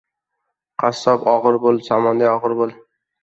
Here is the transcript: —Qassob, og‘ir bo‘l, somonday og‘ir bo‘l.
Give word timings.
—Qassob, 0.83 1.27
og‘ir 1.33 1.59
bo‘l, 1.67 1.77
somonday 1.89 2.31
og‘ir 2.33 2.57
bo‘l. 2.63 2.73